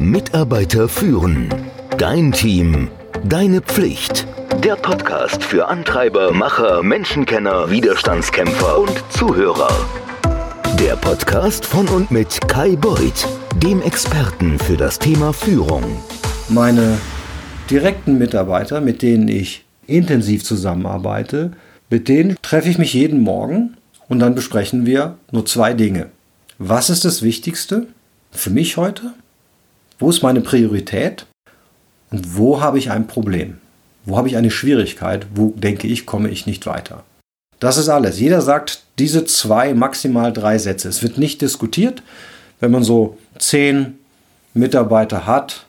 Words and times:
Mitarbeiter 0.00 0.88
führen. 0.88 1.54
Dein 1.98 2.32
Team. 2.32 2.88
Deine 3.22 3.60
Pflicht. 3.60 4.26
Der 4.64 4.76
Podcast 4.76 5.44
für 5.44 5.68
Antreiber, 5.68 6.32
Macher, 6.32 6.82
Menschenkenner, 6.82 7.70
Widerstandskämpfer 7.70 8.78
und 8.78 9.04
Zuhörer. 9.10 9.68
Der 10.80 10.96
Podcast 10.96 11.66
von 11.66 11.86
und 11.88 12.10
mit 12.10 12.40
Kai 12.48 12.76
Beuth, 12.76 13.28
dem 13.62 13.82
Experten 13.82 14.58
für 14.58 14.78
das 14.78 14.98
Thema 14.98 15.34
Führung. 15.34 15.84
Meine 16.48 16.96
direkten 17.68 18.16
Mitarbeiter, 18.16 18.80
mit 18.80 19.02
denen 19.02 19.28
ich 19.28 19.66
intensiv 19.86 20.44
zusammenarbeite, 20.44 21.52
mit 21.90 22.08
denen 22.08 22.38
treffe 22.40 22.70
ich 22.70 22.78
mich 22.78 22.94
jeden 22.94 23.20
Morgen 23.20 23.76
und 24.08 24.20
dann 24.20 24.34
besprechen 24.34 24.86
wir 24.86 25.18
nur 25.30 25.44
zwei 25.44 25.74
Dinge. 25.74 26.06
Was 26.56 26.88
ist 26.88 27.04
das 27.04 27.20
Wichtigste 27.20 27.86
für 28.30 28.48
mich 28.48 28.78
heute? 28.78 29.12
Wo 30.00 30.08
ist 30.08 30.22
meine 30.22 30.40
Priorität? 30.40 31.26
Und 32.10 32.36
wo 32.36 32.60
habe 32.60 32.78
ich 32.78 32.90
ein 32.90 33.06
Problem? 33.06 33.58
Wo 34.04 34.16
habe 34.16 34.28
ich 34.28 34.36
eine 34.36 34.50
Schwierigkeit? 34.50 35.26
Wo 35.34 35.52
denke 35.54 35.86
ich, 35.86 36.06
komme 36.06 36.30
ich 36.30 36.46
nicht 36.46 36.66
weiter? 36.66 37.04
Das 37.60 37.76
ist 37.76 37.90
alles. 37.90 38.18
Jeder 38.18 38.40
sagt 38.40 38.82
diese 38.98 39.26
zwei, 39.26 39.74
maximal 39.74 40.32
drei 40.32 40.56
Sätze. 40.56 40.88
Es 40.88 41.02
wird 41.02 41.18
nicht 41.18 41.42
diskutiert. 41.42 42.02
Wenn 42.58 42.70
man 42.70 42.82
so 42.82 43.18
zehn 43.38 43.98
Mitarbeiter 44.54 45.26
hat, 45.26 45.66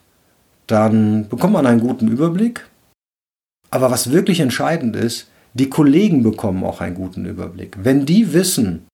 dann 0.66 1.28
bekommt 1.28 1.54
man 1.54 1.68
einen 1.68 1.82
guten 1.82 2.08
Überblick. 2.08 2.66
Aber 3.70 3.92
was 3.92 4.12
wirklich 4.12 4.40
entscheidend 4.40 4.96
ist, 4.96 5.28
die 5.54 5.70
Kollegen 5.70 6.24
bekommen 6.24 6.64
auch 6.64 6.80
einen 6.80 6.96
guten 6.96 7.26
Überblick. 7.26 7.76
Wenn 7.84 8.06
die 8.06 8.32
wissen 8.32 8.88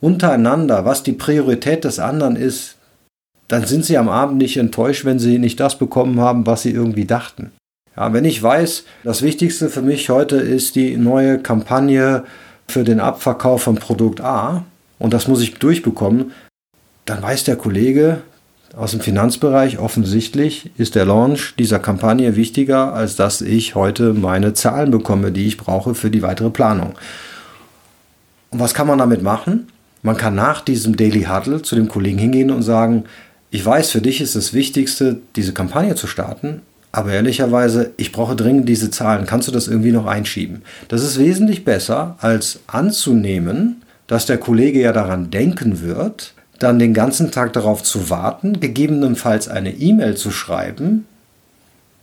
untereinander, 0.00 0.86
was 0.86 1.02
die 1.02 1.12
Priorität 1.12 1.84
des 1.84 1.98
anderen 1.98 2.36
ist, 2.36 2.76
dann 3.50 3.66
sind 3.66 3.84
sie 3.84 3.98
am 3.98 4.08
Abend 4.08 4.38
nicht 4.38 4.56
enttäuscht, 4.56 5.04
wenn 5.04 5.18
sie 5.18 5.38
nicht 5.38 5.58
das 5.58 5.76
bekommen 5.76 6.20
haben, 6.20 6.46
was 6.46 6.62
sie 6.62 6.70
irgendwie 6.70 7.04
dachten. 7.04 7.50
Ja, 7.96 8.12
wenn 8.12 8.24
ich 8.24 8.40
weiß, 8.40 8.84
das 9.02 9.22
Wichtigste 9.22 9.68
für 9.68 9.82
mich 9.82 10.08
heute 10.08 10.36
ist 10.36 10.76
die 10.76 10.96
neue 10.96 11.38
Kampagne 11.40 12.22
für 12.68 12.84
den 12.84 13.00
Abverkauf 13.00 13.62
von 13.62 13.74
Produkt 13.74 14.20
A 14.20 14.64
und 15.00 15.12
das 15.12 15.26
muss 15.26 15.42
ich 15.42 15.54
durchbekommen, 15.54 16.30
dann 17.06 17.20
weiß 17.20 17.42
der 17.42 17.56
Kollege 17.56 18.18
aus 18.76 18.92
dem 18.92 19.00
Finanzbereich 19.00 19.80
offensichtlich 19.80 20.70
ist 20.78 20.94
der 20.94 21.04
Launch 21.04 21.56
dieser 21.58 21.80
Kampagne 21.80 22.36
wichtiger, 22.36 22.94
als 22.94 23.16
dass 23.16 23.40
ich 23.40 23.74
heute 23.74 24.14
meine 24.14 24.54
Zahlen 24.54 24.92
bekomme, 24.92 25.32
die 25.32 25.48
ich 25.48 25.56
brauche 25.56 25.96
für 25.96 26.08
die 26.08 26.22
weitere 26.22 26.50
Planung. 26.50 26.94
Und 28.50 28.60
was 28.60 28.74
kann 28.74 28.86
man 28.86 29.00
damit 29.00 29.24
machen? 29.24 29.66
Man 30.02 30.16
kann 30.16 30.36
nach 30.36 30.60
diesem 30.60 30.96
Daily 30.96 31.24
Huddle 31.24 31.62
zu 31.62 31.74
dem 31.74 31.88
Kollegen 31.88 32.18
hingehen 32.18 32.52
und 32.52 32.62
sagen, 32.62 33.06
ich 33.50 33.64
weiß, 33.64 33.90
für 33.90 34.00
dich 34.00 34.20
ist 34.20 34.36
das 34.36 34.54
Wichtigste, 34.54 35.18
diese 35.36 35.52
Kampagne 35.52 35.94
zu 35.94 36.06
starten, 36.06 36.62
aber 36.92 37.12
ehrlicherweise, 37.12 37.92
ich 37.96 38.12
brauche 38.12 38.36
dringend 38.36 38.68
diese 38.68 38.90
Zahlen. 38.90 39.26
Kannst 39.26 39.48
du 39.48 39.52
das 39.52 39.68
irgendwie 39.68 39.92
noch 39.92 40.06
einschieben? 40.06 40.62
Das 40.88 41.02
ist 41.02 41.18
wesentlich 41.18 41.64
besser, 41.64 42.16
als 42.20 42.60
anzunehmen, 42.66 43.82
dass 44.06 44.26
der 44.26 44.38
Kollege 44.38 44.80
ja 44.80 44.92
daran 44.92 45.30
denken 45.30 45.82
wird, 45.82 46.34
dann 46.58 46.78
den 46.78 46.94
ganzen 46.94 47.30
Tag 47.30 47.52
darauf 47.52 47.82
zu 47.82 48.10
warten, 48.10 48.60
gegebenenfalls 48.60 49.48
eine 49.48 49.72
E-Mail 49.72 50.16
zu 50.16 50.30
schreiben, 50.30 51.06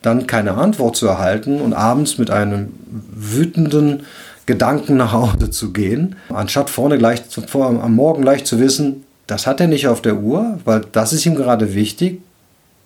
dann 0.02 0.26
keine 0.26 0.54
Antwort 0.54 0.96
zu 0.96 1.08
erhalten 1.08 1.60
und 1.60 1.74
abends 1.74 2.18
mit 2.18 2.30
einem 2.30 2.74
wütenden 3.14 4.04
Gedanken 4.46 4.96
nach 4.96 5.12
Hause 5.12 5.50
zu 5.52 5.74
gehen, 5.74 6.16
anstatt 6.30 6.70
vorne 6.70 6.98
gleich 6.98 7.30
zu, 7.30 7.42
vor, 7.42 7.68
am 7.68 7.96
Morgen 7.96 8.22
gleich 8.22 8.46
zu 8.46 8.60
wissen, 8.60 9.04
das 9.28 9.46
hat 9.46 9.60
er 9.60 9.68
nicht 9.68 9.88
auf 9.88 10.02
der 10.02 10.18
Uhr, 10.18 10.60
weil 10.66 10.82
das 10.92 11.14
ist 11.14 11.26
ihm 11.26 11.36
gerade 11.36 11.74
wichtig. 11.74 12.22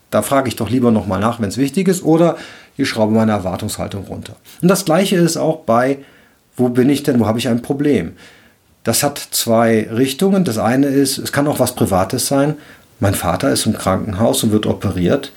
Da 0.10 0.22
frage 0.22 0.50
ich 0.50 0.56
doch 0.56 0.70
lieber 0.70 0.92
nochmal 0.92 1.20
nach, 1.20 1.40
wenn 1.40 1.50
es 1.50 1.58
wichtig 1.58 1.88
ist, 1.88 2.04
oder 2.04 2.36
ich 2.76 2.90
schraube 2.90 3.14
meine 3.14 3.32
Erwartungshaltung 3.32 4.06
runter. 4.06 4.36
Und 4.62 4.68
das 4.68 4.84
gleiche 4.84 5.16
ist 5.16 5.38
auch 5.38 5.60
bei, 5.60 6.00
wo 6.58 6.70
bin 6.70 6.90
ich 6.90 7.04
denn, 7.04 7.20
wo 7.20 7.28
habe 7.28 7.40
ich 7.40 7.48
ein 7.48 7.62
Problem? 7.62 8.14
Das 8.84 9.04
hat 9.04 9.20
zwei 9.20 9.88
Richtungen. 9.92 10.44
Das 10.44 10.58
eine 10.58 10.88
ist, 10.88 11.18
es 11.18 11.32
kann 11.32 11.48
auch 11.48 11.60
was 11.60 11.76
Privates 11.76 12.28
sein. 12.28 12.56
Mein 13.00 13.14
Vater 13.14 13.52
ist 13.52 13.66
im 13.66 13.74
Krankenhaus 13.74 14.44
und 14.44 14.52
wird 14.52 14.66
operiert. 14.66 15.32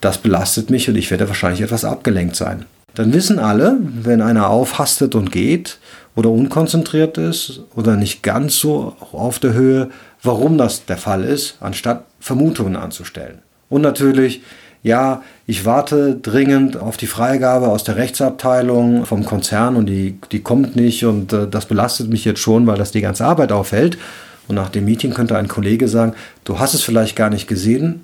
Das 0.00 0.18
belastet 0.18 0.70
mich 0.70 0.88
und 0.88 0.96
ich 0.96 1.10
werde 1.10 1.28
wahrscheinlich 1.28 1.60
etwas 1.60 1.84
abgelenkt 1.84 2.36
sein. 2.36 2.66
Dann 2.94 3.12
wissen 3.12 3.38
alle, 3.38 3.76
wenn 4.02 4.22
einer 4.22 4.48
aufhastet 4.50 5.14
und 5.14 5.32
geht 5.32 5.78
oder 6.14 6.30
unkonzentriert 6.30 7.18
ist 7.18 7.62
oder 7.74 7.96
nicht 7.96 8.22
ganz 8.22 8.58
so 8.58 8.94
auf 9.12 9.38
der 9.38 9.52
Höhe, 9.52 9.90
warum 10.22 10.58
das 10.58 10.86
der 10.86 10.96
Fall 10.96 11.24
ist, 11.24 11.56
anstatt 11.60 12.04
Vermutungen 12.20 12.76
anzustellen. 12.76 13.38
Und 13.68 13.82
natürlich, 13.82 14.42
ja, 14.82 15.22
ich 15.46 15.64
warte 15.64 16.14
dringend 16.14 16.76
auf 16.76 16.96
die 16.96 17.06
Freigabe 17.06 17.68
aus 17.68 17.84
der 17.84 17.96
Rechtsabteilung 17.96 19.06
vom 19.06 19.24
Konzern 19.24 19.76
und 19.76 19.86
die, 19.86 20.18
die 20.30 20.40
kommt 20.40 20.76
nicht 20.76 21.04
und 21.04 21.32
äh, 21.32 21.48
das 21.48 21.66
belastet 21.66 22.10
mich 22.10 22.24
jetzt 22.24 22.40
schon, 22.40 22.66
weil 22.66 22.78
das 22.78 22.92
die 22.92 23.00
ganze 23.00 23.24
Arbeit 23.24 23.50
aufhält. 23.50 23.98
Und 24.46 24.56
nach 24.56 24.68
dem 24.68 24.84
Meeting 24.84 25.14
könnte 25.14 25.36
ein 25.36 25.48
Kollege 25.48 25.88
sagen, 25.88 26.12
du 26.44 26.58
hast 26.58 26.74
es 26.74 26.82
vielleicht 26.82 27.16
gar 27.16 27.30
nicht 27.30 27.48
gesehen, 27.48 28.02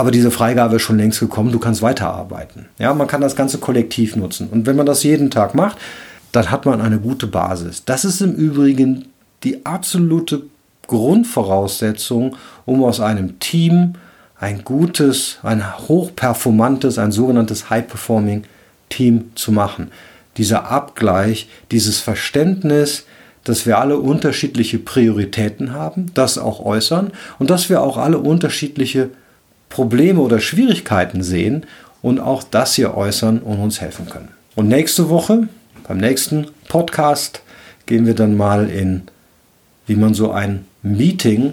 aber 0.00 0.10
diese 0.10 0.30
Freigabe 0.30 0.76
ist 0.76 0.82
schon 0.82 0.96
längst 0.96 1.20
gekommen, 1.20 1.52
du 1.52 1.58
kannst 1.58 1.82
weiterarbeiten. 1.82 2.66
Ja, 2.78 2.94
man 2.94 3.06
kann 3.06 3.20
das 3.20 3.36
ganze 3.36 3.58
kollektiv 3.58 4.16
nutzen. 4.16 4.48
Und 4.48 4.64
wenn 4.64 4.74
man 4.74 4.86
das 4.86 5.02
jeden 5.02 5.30
Tag 5.30 5.54
macht, 5.54 5.76
dann 6.32 6.50
hat 6.50 6.64
man 6.64 6.80
eine 6.80 6.98
gute 6.98 7.26
Basis. 7.26 7.84
Das 7.84 8.06
ist 8.06 8.22
im 8.22 8.32
Übrigen 8.32 9.08
die 9.44 9.66
absolute 9.66 10.44
Grundvoraussetzung, 10.86 12.36
um 12.64 12.82
aus 12.82 12.98
einem 13.00 13.40
Team 13.40 13.96
ein 14.38 14.64
gutes, 14.64 15.38
ein 15.42 15.78
hochperformantes, 15.78 16.98
ein 16.98 17.12
sogenanntes 17.12 17.68
High-Performing 17.68 18.44
Team 18.88 19.32
zu 19.34 19.52
machen. 19.52 19.90
Dieser 20.38 20.70
Abgleich, 20.70 21.46
dieses 21.70 22.00
Verständnis, 22.00 23.04
dass 23.44 23.66
wir 23.66 23.78
alle 23.78 23.98
unterschiedliche 23.98 24.78
Prioritäten 24.78 25.74
haben, 25.74 26.06
das 26.14 26.38
auch 26.38 26.64
äußern 26.64 27.10
und 27.38 27.50
dass 27.50 27.68
wir 27.68 27.82
auch 27.82 27.98
alle 27.98 28.16
unterschiedliche 28.16 29.10
Probleme 29.70 30.20
oder 30.20 30.40
Schwierigkeiten 30.40 31.22
sehen 31.22 31.64
und 32.02 32.20
auch 32.20 32.42
das 32.42 32.74
hier 32.74 32.94
äußern 32.94 33.38
und 33.38 33.58
uns 33.58 33.80
helfen 33.80 34.08
können. 34.08 34.28
Und 34.56 34.68
nächste 34.68 35.08
Woche, 35.08 35.48
beim 35.88 35.96
nächsten 35.96 36.48
Podcast, 36.68 37.40
gehen 37.86 38.04
wir 38.04 38.14
dann 38.14 38.36
mal 38.36 38.68
in, 38.68 39.02
wie 39.86 39.96
man 39.96 40.12
so 40.12 40.32
ein 40.32 40.66
Meeting 40.82 41.52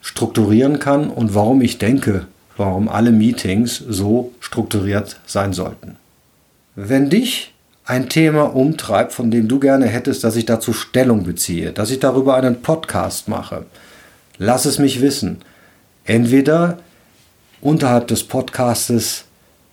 strukturieren 0.00 0.78
kann 0.78 1.10
und 1.10 1.34
warum 1.34 1.60
ich 1.60 1.78
denke, 1.78 2.26
warum 2.56 2.88
alle 2.88 3.12
Meetings 3.12 3.76
so 3.88 4.32
strukturiert 4.40 5.20
sein 5.26 5.52
sollten. 5.52 5.96
Wenn 6.74 7.10
dich 7.10 7.54
ein 7.84 8.08
Thema 8.08 8.54
umtreibt, 8.54 9.12
von 9.12 9.30
dem 9.30 9.48
du 9.48 9.58
gerne 9.58 9.86
hättest, 9.86 10.24
dass 10.24 10.36
ich 10.36 10.44
dazu 10.44 10.72
Stellung 10.72 11.24
beziehe, 11.24 11.72
dass 11.72 11.90
ich 11.90 12.00
darüber 12.00 12.36
einen 12.36 12.60
Podcast 12.62 13.28
mache, 13.28 13.64
lass 14.38 14.64
es 14.64 14.78
mich 14.78 15.00
wissen. 15.00 15.38
Entweder 16.04 16.78
unterhalb 17.60 18.08
des 18.08 18.24
Podcastes 18.24 19.24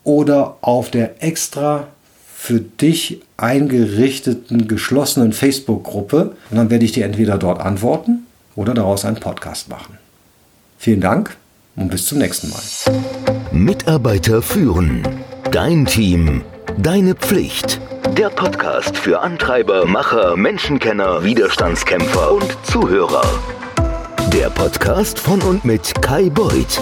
oder 0.03 0.57
auf 0.61 0.91
der 0.91 1.23
extra 1.23 1.87
für 2.35 2.59
dich 2.59 3.21
eingerichteten 3.37 4.67
geschlossenen 4.67 5.33
Facebook-Gruppe. 5.33 6.35
Und 6.51 6.57
dann 6.57 6.69
werde 6.69 6.85
ich 6.85 6.91
dir 6.91 7.05
entweder 7.05 7.37
dort 7.37 7.59
antworten 7.59 8.25
oder 8.55 8.73
daraus 8.73 9.03
einen 9.03 9.17
Podcast 9.17 9.69
machen. 9.69 9.97
Vielen 10.77 11.01
Dank 11.01 11.35
und 11.75 11.89
bis 11.89 12.05
zum 12.05 12.19
nächsten 12.19 12.49
Mal. 12.49 12.61
Mitarbeiter 13.51 14.41
führen. 14.41 15.01
Dein 15.51 15.85
Team. 15.85 16.43
Deine 16.77 17.15
Pflicht. 17.15 17.79
Der 18.17 18.29
Podcast 18.29 18.95
für 18.97 19.19
Antreiber, 19.19 19.85
Macher, 19.85 20.35
Menschenkenner, 20.37 21.23
Widerstandskämpfer 21.23 22.33
und 22.33 22.57
Zuhörer. 22.63 23.23
Der 24.31 24.49
Podcast 24.49 25.19
von 25.19 25.41
und 25.41 25.65
mit 25.65 25.93
Kai 26.01 26.29
Beuth, 26.29 26.81